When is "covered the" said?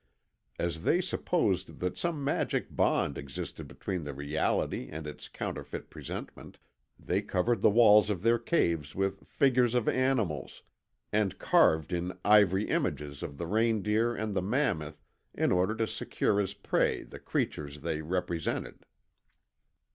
7.21-7.69